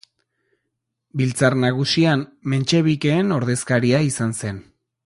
Biltzar 1.21 1.57
Nagusian 1.65 2.25
mentxebikeen 2.55 3.39
ordezkaria 3.39 4.03
izan 4.09 4.37
zen. 4.43 4.65